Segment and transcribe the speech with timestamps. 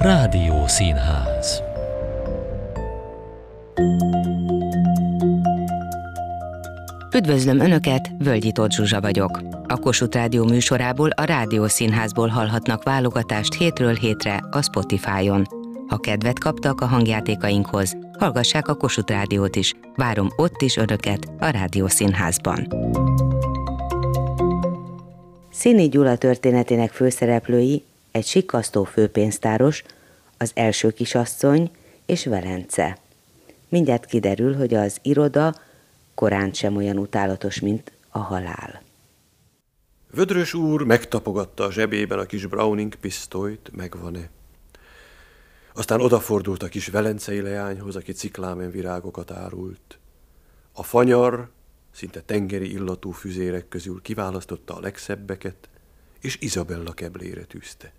[0.00, 1.62] Rádió Színház
[7.16, 9.40] Üdvözlöm Önöket, Völgyi Tóth Zsuzsa vagyok.
[9.66, 15.46] A Kossuth Rádió műsorából a Rádió Színházból hallhatnak válogatást hétről hétre a Spotify-on.
[15.88, 19.74] Ha kedvet kaptak a hangjátékainkhoz, hallgassák a Kossuth Rádiót is.
[19.96, 22.66] Várom ott is Önöket a Rádió Színházban.
[25.50, 29.82] Színi Gyula történetének főszereplői egy sikasztó főpénztáros,
[30.38, 31.70] az első kisasszony
[32.06, 32.98] és Velence.
[33.68, 35.54] Mindjárt kiderül, hogy az iroda
[36.14, 38.82] korán sem olyan utálatos, mint a halál.
[40.10, 44.30] Vödrös úr megtapogatta a zsebében a kis Browning pisztolyt, megvan-e.
[45.74, 49.98] Aztán odafordult a kis velencei leányhoz, aki ciklámen virágokat árult.
[50.72, 51.50] A fanyar,
[51.92, 55.68] szinte tengeri illatú füzérek közül kiválasztotta a legszebbeket,
[56.20, 57.92] és Izabella keblére tűzte.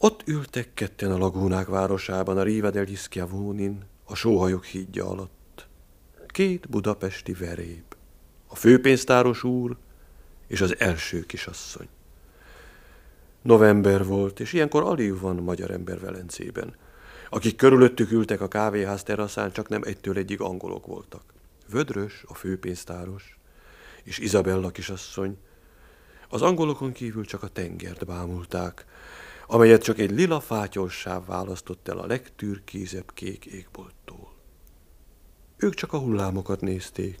[0.00, 5.66] Ott ültek ketten a lagúnák városában, a Riva del Schiavonin, a sóhajok hídja alatt.
[6.26, 7.94] Két budapesti veréb,
[8.46, 9.76] a főpénztáros úr
[10.46, 11.88] és az első kisasszony.
[13.42, 16.76] November volt, és ilyenkor alig van magyar ember Velencében.
[17.30, 21.22] Akik körülöttük ültek a kávéház teraszán, csak nem egytől egyig angolok voltak.
[21.70, 23.38] Vödrös, a főpénztáros,
[24.02, 25.38] és Izabella kisasszony.
[26.28, 28.86] Az angolokon kívül csak a tengert bámulták,
[29.50, 34.32] amelyet csak egy lila fátyolsáv választott el a legtürkízebb kék égbolttól.
[35.56, 37.18] Ők csak a hullámokat nézték,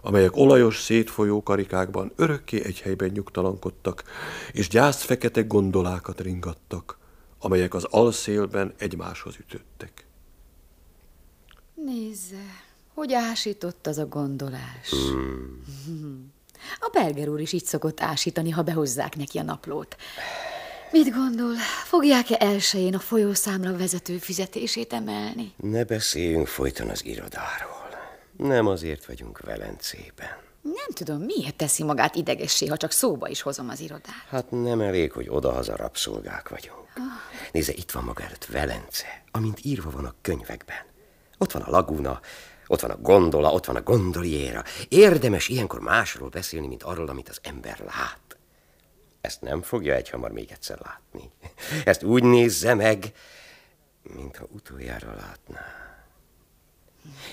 [0.00, 4.04] amelyek olajos szétfolyó karikákban örökké egy helyben nyugtalankodtak,
[4.52, 6.98] és gyász fekete gondolákat ringattak,
[7.38, 10.06] amelyek az alszélben egymáshoz ütöttek.
[11.74, 14.90] Nézze, hogy ásított az a gondolás.
[14.90, 15.62] Hmm.
[16.80, 19.96] A Berger úr is így szokott ásítani, ha behozzák neki a naplót.
[20.90, 25.52] Mit gondol, fogják-e elsőjén a folyószámra vezető fizetését emelni?
[25.56, 27.88] Ne beszéljünk folyton az irodáról.
[28.36, 30.44] Nem azért vagyunk Velencében.
[30.62, 34.24] Nem tudom, miért teszi magát idegessé, ha csak szóba is hozom az irodát.
[34.28, 36.86] Hát nem elég, hogy odahaza rabszolgák vagyunk.
[37.52, 40.84] Nézze, itt van maga előtt Velence, amint írva van a könyvekben.
[41.38, 42.20] Ott van a laguna,
[42.66, 44.64] ott van a gondola, ott van a gondoliéra.
[44.88, 48.25] Érdemes ilyenkor másról beszélni, mint arról, amit az ember lát.
[49.26, 51.30] Ezt nem fogja egyhamar még egyszer látni.
[51.90, 53.12] Ezt úgy nézze meg,
[54.02, 55.60] mintha utoljára látná.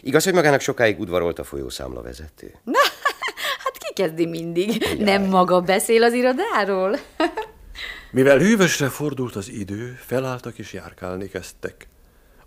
[0.00, 2.54] Igaz, hogy magának sokáig udvarolt a folyószámla vezető?
[2.64, 2.78] Na,
[3.62, 4.82] hát ki kezdi mindig?
[4.82, 4.94] Jaj.
[4.94, 6.98] Nem maga beszél az irodáról?
[8.10, 11.88] Mivel hűvösre fordult az idő, felálltak és járkálni kezdtek.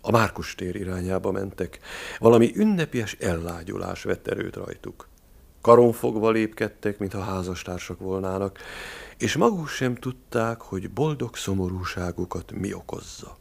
[0.00, 1.78] A Márkus tér irányába mentek.
[2.18, 5.08] Valami ünnepélyes ellágyulás vett erőt rajtuk.
[5.66, 8.58] Karonfogva lépkedtek, mintha házastársak volnának,
[9.18, 13.36] és maguk sem tudták, hogy boldog szomorúságukat mi okozza.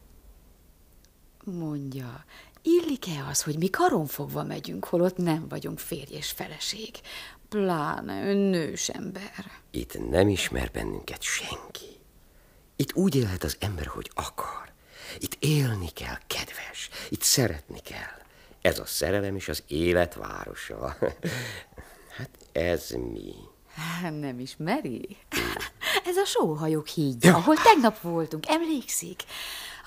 [1.43, 2.25] Mondja,
[2.61, 6.89] Illik-e az, hogy mi karonfogva megyünk, holott nem vagyunk férj és feleség?
[7.49, 9.45] Pláne ön nős ember.
[9.71, 11.99] Itt nem ismer bennünket senki.
[12.75, 14.71] Itt úgy élhet az ember, hogy akar.
[15.19, 16.89] Itt élni kell, kedves.
[17.09, 18.23] Itt szeretni kell.
[18.61, 20.97] Ez a szerelem és az élet városa.
[22.55, 23.33] Hát ez mi?
[24.19, 25.17] Nem ismeri?
[26.09, 27.35] Ez a sóhajók hídja, ja.
[27.35, 29.23] ahol tegnap voltunk, emlékszik?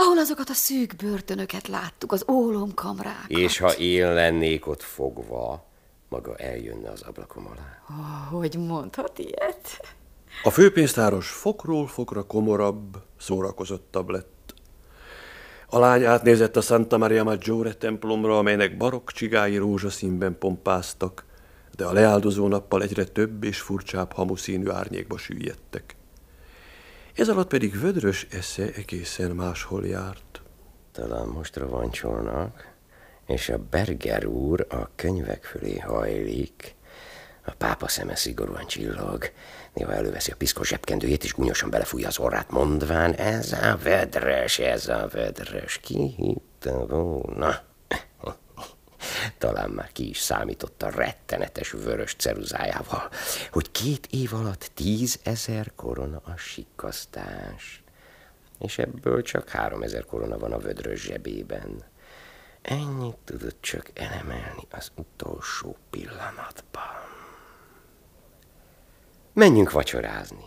[0.00, 3.28] ahol azokat a szűk börtönöket láttuk, az ólomkamrákat.
[3.28, 5.64] És ha én lennék ott fogva,
[6.08, 7.82] maga eljönne az ablakom alá.
[7.90, 9.80] Oh, hogy mondhat ilyet?
[10.42, 14.54] A főpénztáros fokról fokra komorabb, szórakozottabb lett.
[15.68, 21.24] A lány átnézett a Santa Maria Maggiore templomra, amelynek barokk csigái rózsaszínben pompáztak,
[21.78, 25.96] de a leáldozó nappal egyre több és furcsább hamuszínű árnyékba süllyedtek.
[27.14, 30.42] Ez alatt pedig vödrös esze egészen máshol járt.
[30.92, 32.72] Talán most ravancsolnak,
[33.26, 36.74] és a Berger úr a könyvek fölé hajlik,
[37.44, 39.30] a pápa szeme szigorúan csillog,
[39.74, 44.88] néha előveszi a piszkos zsebkendőjét, és gúnyosan belefújja az orrát, mondván, ez a vedres, ez
[44.88, 47.67] a vedres, ki hitte volna?
[49.38, 53.08] Talán már ki is számított a rettenetes vörös ceruzájával,
[53.50, 57.82] hogy két év alatt tízezer korona a sikasztás,
[58.58, 61.84] és ebből csak három ezer korona van a vödrös zsebében.
[62.62, 67.06] Ennyit tudott csak elemelni az utolsó pillanatban.
[69.32, 70.44] Menjünk vacsorázni.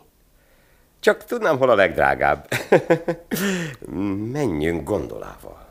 [1.00, 2.48] Csak tudnám, hol a legdrágább.
[4.32, 5.68] Menjünk gondolával.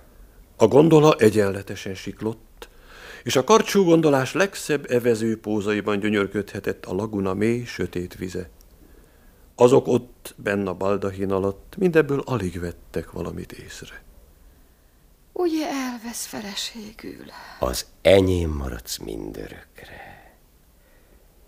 [0.56, 2.41] A gondola egyenletesen siklott,
[3.23, 8.51] és a karcsú gondolás legszebb evező pózaiban gyönyörködhetett a laguna mély, sötét vize.
[9.55, 14.03] Azok ott, benn a baldahin alatt, mindebből alig vettek valamit észre.
[15.33, 17.25] Ugye elvesz feleségül?
[17.59, 20.35] Az enyém maradsz mindörökre.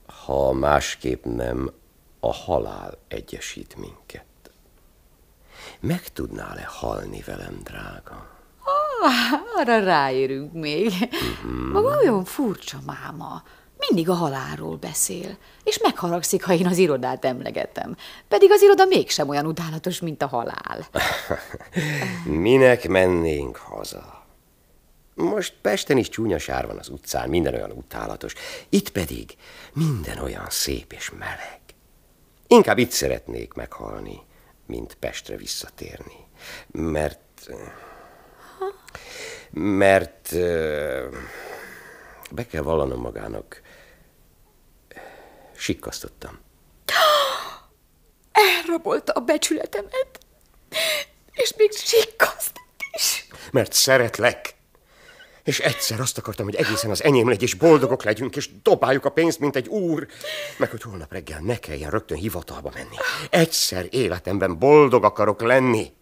[0.06, 1.72] Ha másképp nem,
[2.20, 4.24] a halál egyesít minket.
[5.80, 8.41] Meg tudnál-e halni velem, drága?
[9.56, 10.92] Arra ráérünk még.
[11.72, 13.42] Maga olyan furcsa máma.
[13.88, 17.96] Mindig a halálról beszél, és megharagszik, ha én az irodát emlegetem.
[18.28, 20.86] Pedig az iroda mégsem olyan utálatos, mint a halál.
[22.44, 24.24] Minek mennénk haza?
[25.14, 28.34] Most Pesten is csúnya sár van az utcán, minden olyan utálatos.
[28.68, 29.36] Itt pedig
[29.72, 31.60] minden olyan szép és meleg.
[32.46, 34.20] Inkább itt szeretnék meghalni,
[34.66, 36.26] mint Pestre visszatérni.
[36.70, 37.20] Mert...
[39.52, 40.34] Mert...
[42.30, 43.60] Be kell vallanom magának.
[45.56, 46.38] Sikkasztottam.
[48.32, 50.18] Elrabolta a becsületemet,
[51.32, 52.52] és még sikkaszt
[52.92, 53.26] is.
[53.50, 54.54] Mert szeretlek.
[55.44, 59.10] És egyszer azt akartam, hogy egészen az enyém legy, és boldogok legyünk, és dobáljuk a
[59.10, 60.06] pénzt, mint egy úr.
[60.58, 62.96] Meg hogy holnap reggel ne kelljen rögtön hivatalba menni.
[63.30, 65.92] Egyszer életemben boldog akarok lenni.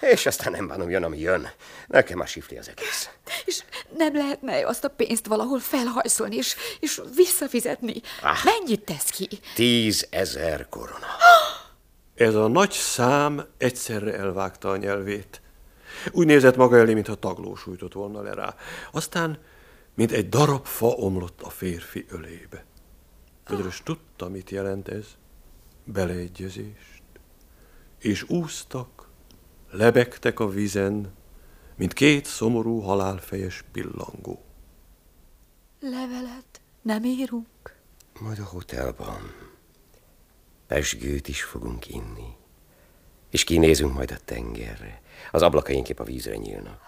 [0.00, 1.48] És aztán nem bánom, jön, ami jön.
[1.86, 3.10] Nekem a sifli az egész.
[3.44, 3.62] És
[3.96, 7.94] nem lehetne azt a pénzt valahol felhajszolni, és, és visszafizetni.
[8.22, 8.36] Ah.
[8.44, 9.28] Mennyit tesz ki?
[9.54, 11.06] Tízezer korona.
[12.14, 15.40] Ez a nagy szám egyszerre elvágta a nyelvét.
[16.10, 18.54] Úgy nézett maga elé, mintha tagló sújtott volna le rá.
[18.92, 19.38] Aztán,
[19.94, 22.64] mint egy darab fa omlott a férfi ölébe.
[23.50, 25.06] Ödrös tudta, mit jelent ez.
[25.84, 27.02] Beleegyezést.
[27.98, 29.01] És úsztak,
[29.72, 31.12] lebegtek a vizen,
[31.76, 34.44] mint két szomorú halálfejes pillangó.
[35.80, 37.46] Levelet nem írunk.
[38.20, 39.34] Majd a hotelban.
[40.66, 42.36] Pesgőt is fogunk inni.
[43.30, 45.00] És kinézünk majd a tengerre.
[45.30, 46.80] Az ablakaink épp a vízre nyílnak.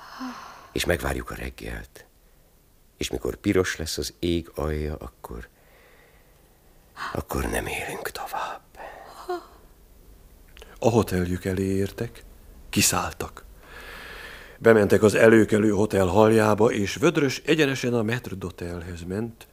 [0.72, 2.06] És megvárjuk a reggelt.
[2.96, 5.48] És mikor piros lesz az ég alja, akkor...
[7.12, 8.62] Akkor nem élünk tovább.
[10.78, 12.24] A hoteljük elé értek,
[12.74, 13.44] kiszálltak.
[14.58, 19.46] Bementek az előkelő hotel haljába, és Vödrös egyenesen a metrdotelhez ment,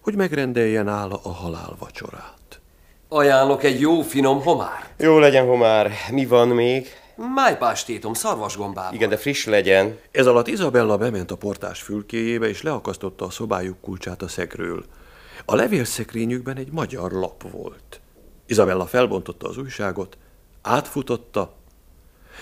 [0.00, 2.60] hogy megrendelje nála a halálvacsorát.
[3.08, 4.88] Ajánlok egy jó finom homár.
[4.96, 5.90] Jó legyen, Homár.
[6.10, 6.86] Mi van még?
[7.34, 8.94] Májpástétom szarvasgombával.
[8.94, 9.98] Igen, de friss legyen.
[10.10, 14.84] Ez alatt Izabella bement a portás fülkéjébe, és leakasztotta a szobájuk kulcsát a szegről.
[15.44, 18.00] A levélszekrényükben egy magyar lap volt.
[18.46, 20.18] Izabella felbontotta az újságot,
[20.62, 21.54] átfutotta,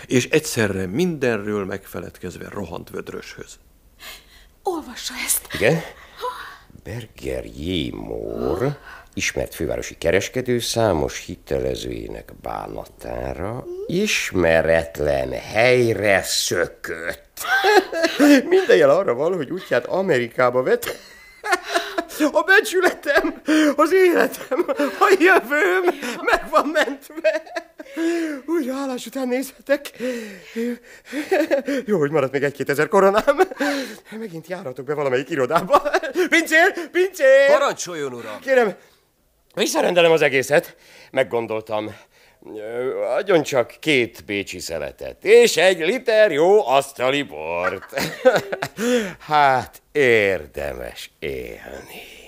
[0.07, 3.59] és egyszerre mindenről megfeledkezve rohant Vödröshöz.
[4.63, 5.49] Olvassa ezt.
[5.55, 5.83] Igen?
[6.83, 7.91] Berger J.
[7.91, 8.79] Mór,
[9.15, 17.41] ismert fővárosi kereskedő számos hitelezőjének bánatára ismeretlen helyre szökött.
[18.49, 20.97] Minden jel arra való, hogy útját Amerikába vett.
[22.33, 23.43] A becsületem,
[23.77, 24.65] az életem,
[24.99, 25.85] a jövőm
[26.21, 27.43] meg van mentve.
[28.47, 29.91] Úgy hálás után nézhetek.
[31.87, 33.39] Jó, hogy maradt még egy-két ezer koronám.
[34.19, 35.83] Megint járhatok be valamelyik irodába.
[36.29, 37.47] Pincér, pincér!
[37.47, 38.41] Parancsoljon, uram!
[38.41, 38.75] Kérem,
[39.55, 40.77] visszarendelem az egészet.
[41.11, 41.95] Meggondoltam.
[43.17, 48.01] Adjon csak két bécsi szeletet, és egy liter jó asztali bort.
[49.19, 52.24] hát, érdemes élni.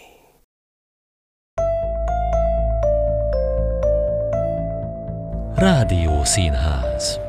[5.57, 7.26] Rádió Színház